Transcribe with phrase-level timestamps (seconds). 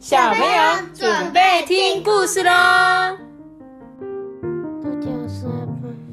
[0.00, 2.50] 小朋友准备听故事喽！
[4.82, 5.68] 大家好，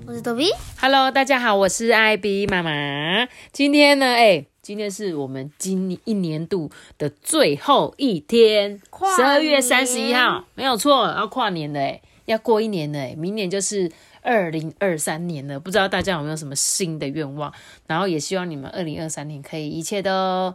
[0.06, 0.50] 我是豆比。
[0.78, 3.26] Hello，大家好，我是艾比妈妈。
[3.54, 13.90] 今天呢，哎，今天是我们今一年度的最后一天，跨十二月三十一年号，没有错，要跨年了，哎，要过一年了，哎，明年就是
[14.22, 15.58] 二零二三年了。
[15.62, 17.54] 不知道大家有没有什么新的愿望？
[17.86, 20.54] 然后也希望你们二零二三年可以一切都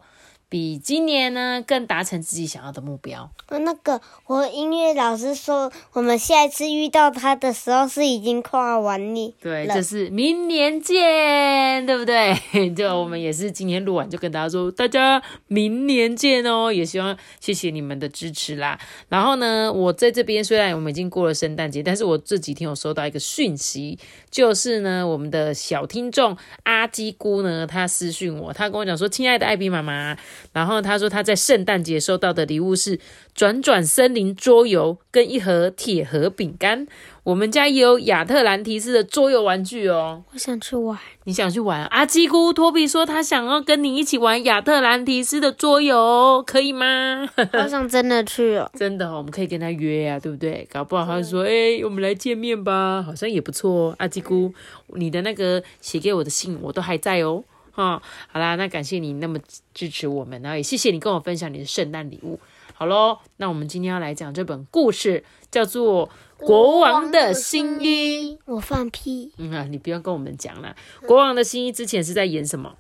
[0.52, 3.30] 比今年呢更达成自己想要的目标。
[3.46, 12.36] 呃那个，我音乐老师说，我们下一次遇到他的时候是已经跨完年对，了就是明年见，对不对？
[12.76, 16.70] 就我们也是今天录完就跟大家说，大家明年见哦。
[16.70, 18.78] 也希望谢谢你们的支持啦。
[19.08, 23.98] 然后呢，我在这边虽然我们已经过了圣诞节，但是我这几天有收到一个讯息，
[24.30, 30.16] 就是呢，我们的小听众阿基姑呢，她私讯我，她跟我讲说，亲爱的艾比妈妈，
[30.52, 32.98] 然后他说他在圣诞节收到的礼物是
[33.34, 36.86] 转转森林桌游跟一盒铁盒饼干。
[37.24, 40.24] 我们家也有亚特兰提斯的桌游玩具哦。
[40.32, 41.84] 我想去玩，你想去玩？
[41.86, 47.28] 阿基姑托比说他想要跟你一起玩亚特兰提斯的桌游，可以吗？
[47.54, 48.68] 好想真的去哦。
[48.74, 50.66] 真的、哦，我们可以跟他约呀、对不对？
[50.68, 53.94] 搞不好他就说，哎、我们来见面吧，好像也不错哦。
[53.98, 54.52] 阿基姑，
[54.96, 57.44] 你的那个写给我的信我都还在哦。
[57.72, 59.38] 哈、好啦，那感谢你那么
[59.74, 62.38] 支持我们，然后也谢谢你跟我分享你的圣诞礼物。
[62.74, 66.08] 好喽，那我们今天要来讲这本故事，叫做
[66.46, 68.36] 《国王的新衣》。
[68.44, 70.74] 我放屁，嗯啊，你不要跟我们讲了。
[71.06, 72.76] 国王的新衣之前是在演什么？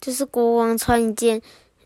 [0.00, 1.40] 就是国王穿一件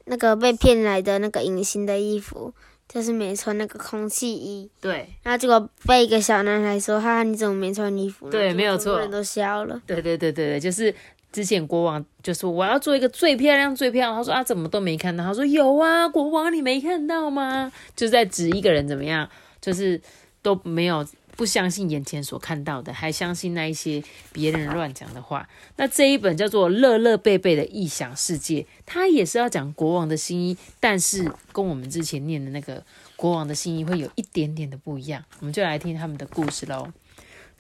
[0.07, 2.53] 那个被骗来的那个隐形的衣服，
[2.89, 9.81] 就是没穿那个空气衣，对，然后结果被一个小男孩说：“哈哈，你怎么没穿衣服？”对没有错人都笑了。
[9.87, 10.95] 对对对对对，就是
[11.33, 17.72] 之前国王就说我要做一个最漂亮最漂亮，他说啊怎么都没看到，他说有啊，国王你没看到吗？
[17.97, 19.28] 就在指一个人怎么样，
[19.60, 20.00] 就是
[20.42, 25.48] 都没有不相信眼前所看到的，还相信那一些别人乱讲的话。
[25.76, 32.84] 那这一本叫做《乐乐贝贝的异想世界》，它也是要讲国王的新衣，但是跟我们之前念的那个
[33.16, 35.25] 国王的新衣会有一点点的不一样。
[35.41, 36.87] 我们就来听他们的故事喽。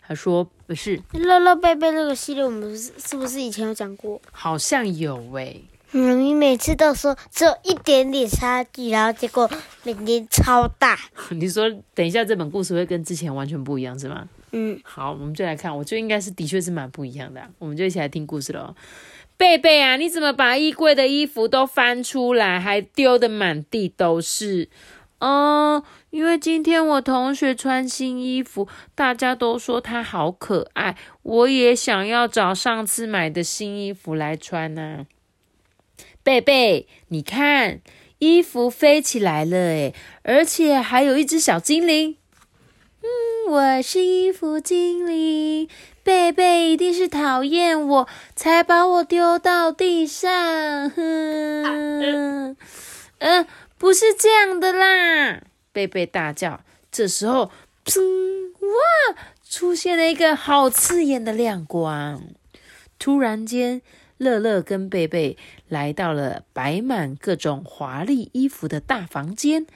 [0.06, 4.20] 他说不是，乐乐贝贝这个系列，我们是是不是以前有讲过？
[4.30, 9.48] 好像有诶、嗯，你每次都说只有一点点差距，然后结果
[9.84, 10.98] 每年超大。
[11.30, 14.28] 你说等一下这本故事会跟之前完全不一样是吗？
[14.50, 18.74] 嗯，好，我们就来看，我觉得应该是的确是蛮不一样的啊、我们就一起来听故事喽。
[19.36, 24.68] 贝贝啊，你怎么把衣柜的衣服都翻出来，还丢的满地都是？
[25.22, 28.66] 哦，因为今天我同学穿新衣服，
[28.96, 35.06] 大家都说她好可爱，我也想要找上次买的新衣服来穿呢、
[36.24, 37.80] 贝贝，你看，
[38.18, 39.94] 衣服飞起来了诶，
[40.24, 42.16] 而且还有一只小精灵。
[43.00, 45.68] 嗯，我是衣服精灵，
[46.02, 50.90] 贝贝一定是讨厌我，才把我丢到地上。
[50.90, 52.56] 哼，
[53.18, 53.46] 嗯、
[53.82, 55.42] 不是这样的啦！
[55.72, 56.60] 贝贝大叫。
[56.92, 57.50] 这时候，
[57.84, 58.00] 砰！
[58.60, 62.22] 哇，出现了一个好刺眼的亮光。
[63.00, 63.82] 突然间，
[64.18, 69.66] 乐乐跟贝贝来到了摆满各种华丽衣服的大房间，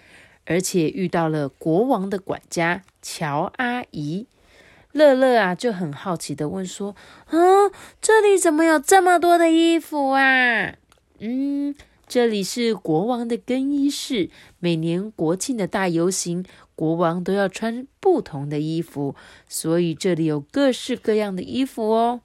[0.44, 4.28] 而且遇到了国王的管家乔阿姨。
[4.92, 6.94] 乐乐啊，就很好奇的问说
[7.32, 10.74] ：“嗯，这里怎么有这么多的衣服啊？”
[11.18, 11.74] 嗯，
[12.06, 14.30] 这里是国王的更衣室，
[14.60, 16.44] 每年国庆的大游行，
[16.76, 19.16] 国王都要穿不同的衣服，
[19.48, 22.20] 所以这里有各式各样的衣服哦。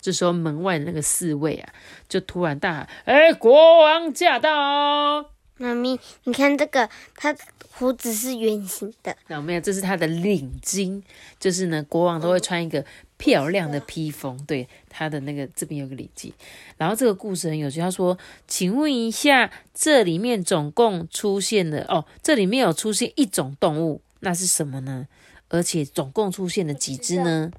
[0.00, 1.72] 这时候，门外那个侍卫啊，
[2.08, 5.30] 就突然大喊：“哎，国王驾到！”
[5.62, 7.34] 妈咪，你看这个，它
[7.70, 11.00] 胡子是圆形的，那没有，这是它的领巾，
[11.38, 12.84] 就是呢，国王都会穿一个
[13.16, 16.32] 漂亮的披风，对，他的那个这边有个领巾。
[16.76, 18.18] 然后这个故事很有趣，他说
[18.48, 25.06] ：“请问一下，这里面总共出现了哦，这里面有出现一种动物，那是什么呢？
[25.48, 27.52] 而且总共出现了几只呢？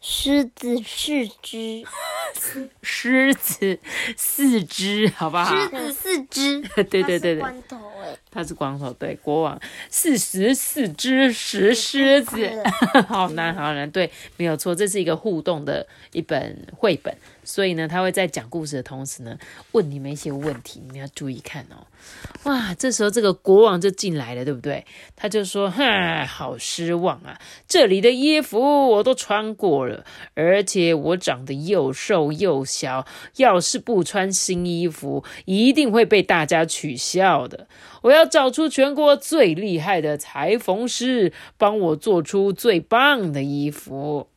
[0.00, 1.84] 狮子四只，
[2.82, 3.78] 狮子
[4.16, 5.44] 四只，好不好？
[5.54, 12.48] 狮子四只， 对对对对，关头哎，他是光头，对，国王四十四只石狮子，
[13.08, 17.12] 好难好难，对，没有错，这是一个互动的一本绘本，
[17.42, 19.36] 所以呢，他会在讲故事的同时呢，
[19.72, 21.82] 问你们一些问题，你们要注意看哦。
[22.44, 24.86] 哇，这时候这个国王就进来了，对不对？
[25.16, 27.40] 他就说：“哈，好失望啊！
[27.66, 33.04] 这里的衣服我都穿过了，而且我长得又瘦又小，
[33.38, 37.66] 要是不穿新衣服，一定会被大家取笑的。
[38.02, 44.28] 我要找出全国最厉害的裁缝师，帮我做出最棒的衣服。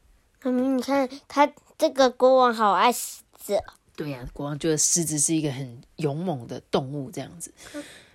[0.44, 3.64] 妈咪，你看他这个国王好爱狮子哦，
[3.96, 7.54] 对呀、国王觉得狮子是一个很勇猛的动物，这样子。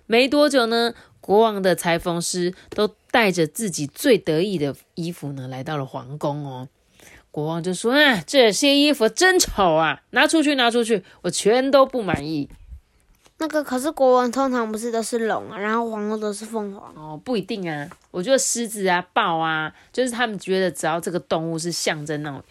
[0.05, 6.69] 没多久呢，国王的裁缝师都带着自己最得意的衣服呢，来到了皇宫哦。
[7.29, 12.49] 国王就说：“啊，这些衣服真丑啊，拿出去，拿出去，我全都不满意。
[13.39, 16.93] 那个可是国王通常不是都是龙啊，然后皇后都是凤凰。
[16.95, 22.43] 哦，不一定啊，我觉得狮子啊、豹啊，就是他们觉得只要这个动物是象征那种，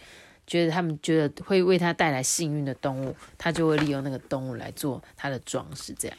[0.46, 5.92] 觉得他们觉得会为他带来幸运的动物，他就会利用那个动物来做他的装饰。
[5.98, 6.16] 这样，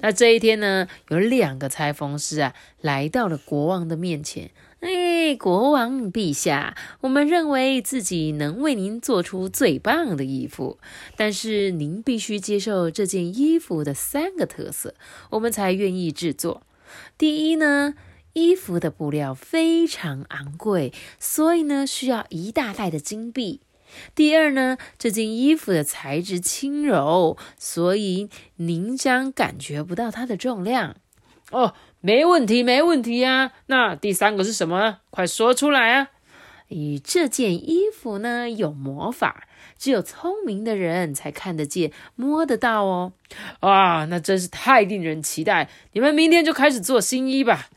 [0.00, 4.50] 那这一天呢，有两个裁缝师啊，来到了国王的面前。
[4.80, 10.78] 哎，国王陛下，我们认为自己能为您做出最棒的衣服，
[11.16, 14.94] 但是您必须接受这件衣服的三个特色，
[15.28, 16.62] 我们才愿意制作。
[17.18, 17.94] 第一呢，
[18.32, 23.60] 衣服的布料非常昂贵，所以呢需要一大袋的金币。
[24.14, 30.96] 第二呢，这件衣服的材质轻柔，所以您将感觉不到它的重量。
[31.50, 33.52] 哦，没问题，没问题啊。
[33.66, 34.98] 那第三个是什么？
[35.10, 36.10] 快说出来啊！
[36.68, 43.12] 咦，这件衣服呢有魔法，只有聪明的人才看得见、摸得到哦。
[43.60, 45.68] 啊，那真是太令人期待！
[45.92, 47.68] 你们明天就开始做新衣吧。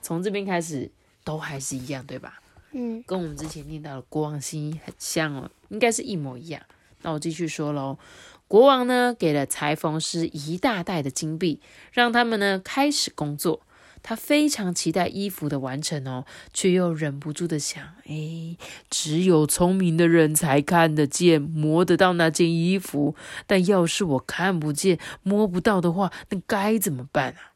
[0.00, 0.90] 从这边开始
[1.22, 2.40] 都还是一样，对吧？
[2.72, 6.62] 嗯，跟我们之前念到的国王新衣很像哦，应该是一模一样。
[7.02, 7.98] 那我继续说喽。
[8.48, 11.60] 国王呢给了裁缝师一大袋的金币，
[11.92, 13.60] 让他们呢开始工作。
[14.00, 16.24] 他非常期待衣服的完成哦，
[16.54, 18.56] 却又忍不住的想：哎，
[18.88, 23.16] 只有聪明的人才看得见、摸得到那件衣服。
[23.46, 27.52] 但要是我看不见、摸不到的话，那该怎么办啊？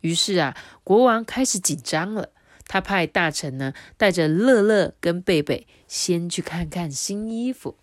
[0.00, 2.30] 于是啊，国王开始紧张了。
[2.68, 7.76] 他派大臣呢带着乐乐跟贝贝先去看看新衣服。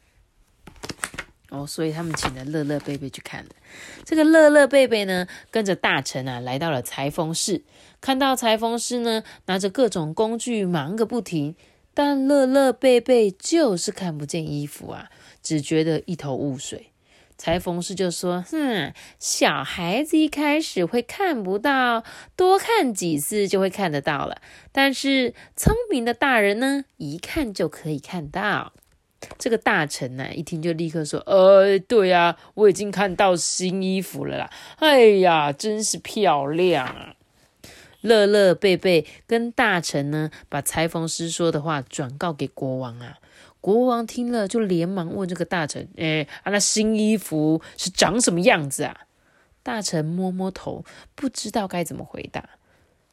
[1.50, 3.50] 哦，所以他们请了乐乐贝贝去看了。
[4.06, 7.64] 这个乐乐贝贝呢，跟着大臣啊来到了裁缝室，
[8.00, 11.56] 看到裁缝师呢拿着各种工具忙个不停，
[11.94, 15.10] 但乐乐贝贝就是看不见衣服啊，
[15.42, 16.92] 只觉得一头雾水。
[17.36, 22.04] 裁缝师就说：“哼，小孩子一开始会看不到，
[22.36, 24.42] 多看几次就会看得到了。
[24.74, 28.74] 但是聪明的大人呢，一看就可以看到。”
[29.38, 34.50] 这个大臣呢，一听就立刻说：“呃，对呀、我已经看到新衣服了啦！
[34.78, 37.16] 哎呀，真是漂亮啊！”
[38.02, 43.18] 乐乐贝贝跟大臣呢，把裁缝师说的话转告给国王啊。
[43.60, 49.02] 国王听了，就连忙问这个大臣：“哎，啊，那新衣服是长什么样子啊？”
[49.62, 52.50] 大臣摸摸头，不知道该怎么回答。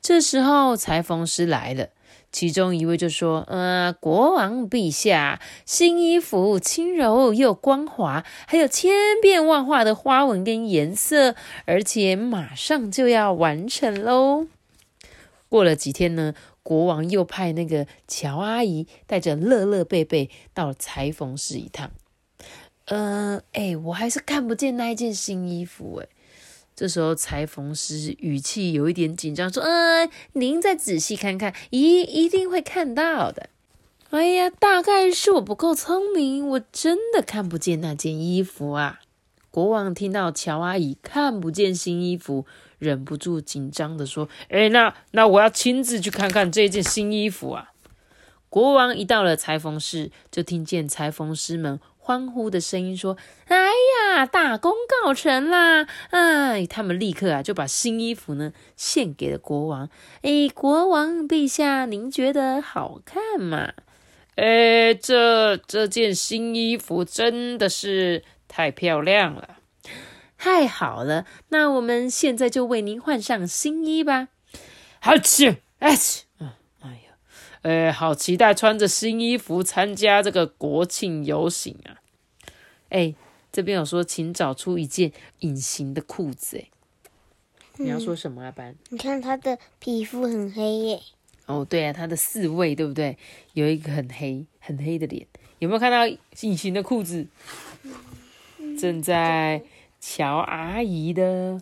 [0.01, 1.89] 这时候，裁缝师来了。
[2.33, 8.93] 其中一位就说：“呃，国王陛下，新衣服轻柔又光滑，还有千
[9.23, 11.35] 变万化的花纹跟颜色，
[11.65, 14.47] 而且马上就要完成喽。”
[15.49, 21.91] 过了几天呢，国王又派那个乔阿姨带着乐乐贝贝到裁缝室一趟。
[22.87, 26.09] 呃，哎，我还是看不见那一件新衣服哎。
[26.77, 33.49] 这时候，裁缝师语气有一点紧张，说：“嗯，您再仔细看看，一一定会看到的。”
[34.11, 39.01] 哎呀，大概是我不够聪明，我真的看不见那件衣服啊！
[39.51, 42.45] 国王听到乔阿姨看不见新衣服，
[42.79, 47.73] 忍不住紧张的说：“哎，那那我要亲自去看看这件新衣服啊！”
[48.51, 53.17] 国王一到了裁缝室，就听见裁缝师们欢呼的声音说
[53.51, 53.57] ：“哎
[54.15, 54.73] 呀，大功
[55.03, 59.91] 告成啦！”哎，他们立刻啊就把新衣服呢献给了国王。
[60.23, 63.73] 哎，国王陛下，您觉得好看吗？
[64.37, 69.57] 哎，这这件新衣服真的是太漂亮了，
[70.39, 71.27] 太好了！
[71.49, 74.29] 那我们现在就为您换上新衣吧。
[75.01, 76.26] 好去，哎去，嗯，哎呀，
[77.67, 81.99] 哎，好期待穿着新衣服参加这个国庆游行啊！
[82.91, 83.13] 哎，
[83.51, 86.59] 这边有说，请找出一件隐形的裤子。
[86.59, 86.69] 哎，
[87.79, 88.77] 你要说什么啊，班？
[88.91, 91.01] 你看他的皮肤很黑耶，
[91.47, 93.19] 哦，对啊，他的四位对不对？
[93.55, 95.27] 有一个很黑、很黑的脸，
[95.59, 96.07] 有没有看到
[96.43, 97.27] 隐形的裤子？
[98.79, 99.61] 正在
[99.99, 101.61] 乔阿姨的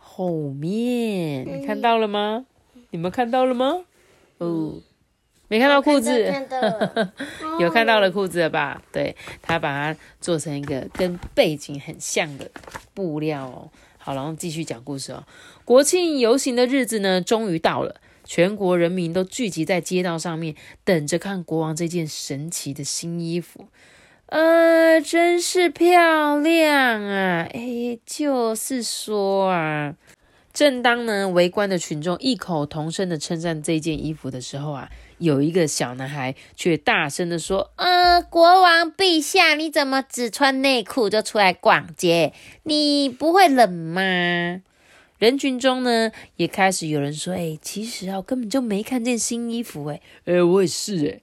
[0.00, 2.44] 后面，你看到了吗？
[2.90, 3.84] 你们看到了吗？
[4.38, 4.80] 哦，
[5.54, 6.10] 没看到裤子，
[7.60, 8.82] 有看到了裤子了吧？
[8.90, 12.50] 对，他把它做成一个跟背景很像的
[12.92, 13.70] 布料哦。
[13.98, 15.22] 好，然后继续讲故事哦。
[15.64, 23.68] 国庆游行的日子呢，终于到了，全国人民都聚集在街道上面，等着看国王这件神奇的新衣服。
[24.26, 27.46] 呃，真是漂亮啊！
[27.52, 29.94] 哎，就是说啊。
[30.52, 34.88] 正当呢，围观的群众异口同声的称赞这件衣服的时候啊，
[35.24, 42.32] 有一个小男孩却大声的说：“呃，国王陛下，你怎么只穿内裤就出来逛街？
[42.62, 44.02] 你不会冷吗？”
[45.18, 51.20] 人群中呢，也开始有人说：“哎，其实啊，根本就没看见新衣服。”哎，哎，我也是哎。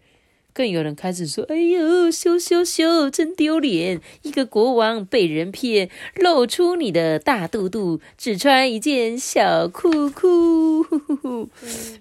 [0.54, 4.02] 更有人开始说：“哎呦，羞羞羞，真丢脸！
[4.22, 11.50] 一个国王被人骗，露出你的大肚肚，只穿一件小裤裤，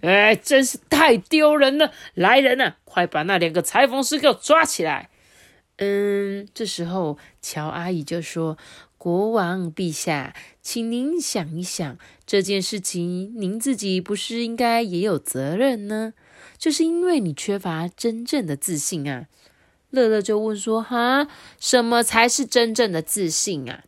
[0.03, 1.93] 哎，真是太丢人了！
[2.15, 5.11] 来人呐，快把那两个裁缝师给我抓起来！”
[5.79, 8.59] 嗯，这时候乔阿姨就说
[8.99, 16.13] ：“国王陛下，请您想一想，这件事情您自己不是应该也有责任呢？”
[16.59, 19.27] 就是因为你缺乏真正的自信啊！
[19.91, 21.27] 乐乐就问说：“哈，
[21.59, 23.85] 什么才是真正的自信啊？”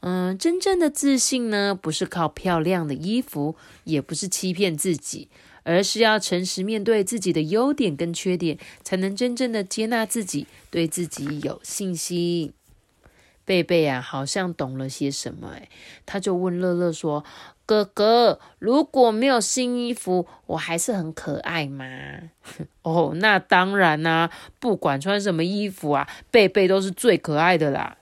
[0.00, 5.28] 嗯，真正的自信呢，不是靠漂亮的衣服，也不是欺骗自己，
[5.64, 12.52] 而是要诚实面对自己的优点跟缺点，才能真正的接纳自己，对自己有信心。
[13.46, 15.70] 贝贝啊，好像懂了些什么，诶
[16.04, 17.24] 他就问乐乐说。
[17.68, 21.84] 哥哥，如果没有新衣服，我还是很可爱吗？
[22.82, 27.96] 哦，那当然啦，不管穿什么衣服啊，贝贝都是最可爱的啦。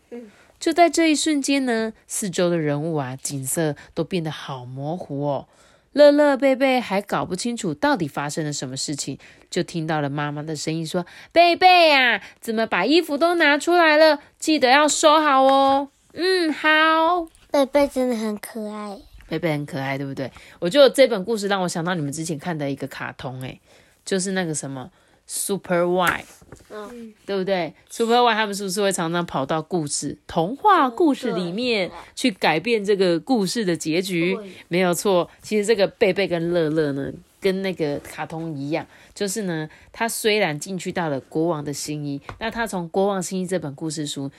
[0.61, 5.49] 就在这一瞬间呢，四周的人物啊，景色都变得好模糊哦。
[5.95, 14.19] 乐乐、贝贝还搞不清楚到底发生了什么事情，就听到了妈妈的声音说：“贝贝呀，怎么把衣服都拿出来了？
[14.39, 17.29] 记得要收好哦。”嗯，好。
[17.51, 18.99] 贝贝真的很可爱。
[19.29, 20.31] 贝贝很可爱，对不对？
[20.59, 23.61] 我觉得这本故事让我想到你们之前看的一个卡通，哎，
[24.05, 24.91] 就是那个什么
[25.27, 26.25] Super Y，
[26.71, 34.39] 嗯，对不对？Super Y 他们是不是会常常跑到故事、童话故事里面去改变这个故事的结局？
[34.69, 44.31] 没有错，其实这个贝贝跟乐乐呢，跟那个卡通一样，就是呢，他虽然进去到了国王的新衣，那他从国王新衣这本故事书。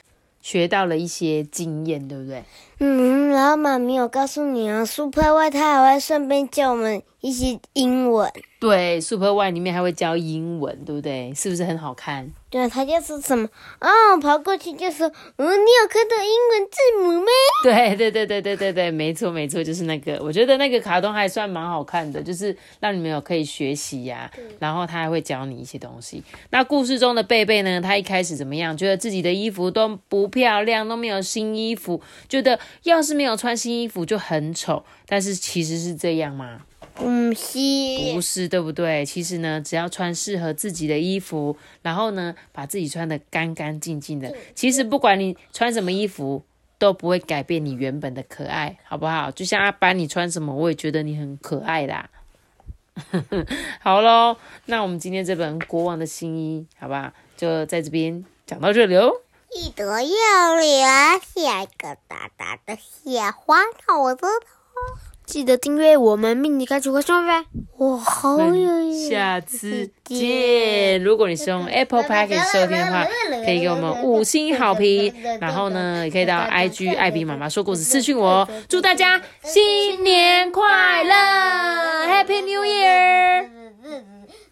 [0.41, 2.43] 学到了一些经验，对不对？
[2.79, 8.31] 嗯，然后妈咪有告诉你啊，Super Y 他还会顺便教我们一些英文。
[8.59, 11.31] 对，Super Y 里面还会教英文，对不对？
[11.35, 12.31] 是不是很好看？
[12.49, 13.47] 对，他就是什么
[13.81, 17.27] 哦，跑过去就说：“嗯，你有看到英文字母吗？”
[17.63, 20.17] 对对对对对对对，没错没错，就是那个。
[20.23, 24.31] 我觉得那个卡通还算蛮好看的，就是让你们有可以学习呀。
[24.57, 26.23] 然后他还会教你一些东西。
[26.49, 27.79] 那故事中的贝贝呢？
[27.81, 28.75] 他一开始怎么样？
[28.75, 34.83] 觉得自己的衣服都不漂亮，都没有新衣服，觉得要是没有穿新衣服就很丑。
[35.07, 36.61] 但是其实是这样吗？
[36.93, 37.03] 不
[37.33, 37.59] 是，
[38.13, 39.05] 不是，对不对？
[39.05, 46.41] 其实呢，只要穿适合自己的衣服，然后呢，把自己穿的干干净净的，其实不管你穿什么衣服，
[46.77, 49.29] 都不会改变你原本的可爱，好不好？
[49.29, 52.09] 就像阿班，你穿什么，我也觉得你很可爱啦。
[53.81, 59.11] 好喽，那我们今天这本《国王的新衣》，好吧，就在这边讲到这里哦。
[59.57, 60.07] 一朵又
[60.59, 60.85] 留
[61.33, 64.27] 下一个大大的小花头子。
[65.25, 67.45] 记得订阅我们命你开启会送呗！
[67.77, 69.09] 我，好有意思！
[69.09, 71.01] 下次见。
[71.01, 73.07] 如果你是用 Apple Package 收听的话，
[73.45, 75.15] 可以给我们五星好评。
[75.39, 78.47] 然后呢，也可以到 IG 艾比妈妈说故事私信我。
[78.67, 81.13] 祝大家新年快乐
[82.07, 83.54] ，Happy New Year！